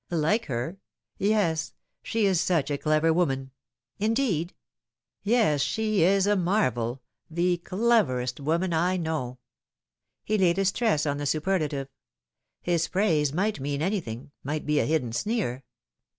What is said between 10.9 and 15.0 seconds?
on the superlative. His praise might mean anything might be a